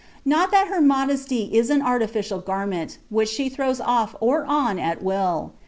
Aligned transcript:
Not 0.25 0.49
that 0.49 0.65
her 0.65 0.81
modesty 0.81 1.55
is 1.55 1.69
an 1.69 1.83
artificial 1.83 2.39
garment, 2.39 2.97
which 3.11 3.29
she 3.29 3.49
throws 3.49 3.79
off 3.79 4.15
or 4.19 4.45
on 4.45 4.79
at 4.79 5.03
will. 5.03 5.53